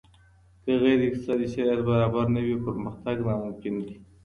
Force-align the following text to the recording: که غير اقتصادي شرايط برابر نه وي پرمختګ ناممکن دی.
که 0.63 0.71
غير 0.83 0.99
اقتصادي 1.07 1.47
شرايط 1.55 1.81
برابر 1.91 2.25
نه 2.35 2.41
وي 2.45 2.55
پرمختګ 2.65 3.17
ناممکن 3.27 3.75
دی. 3.85 3.95